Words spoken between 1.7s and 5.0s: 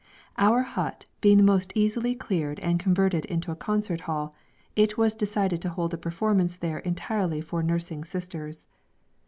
easily cleared and converted into a concert hall, it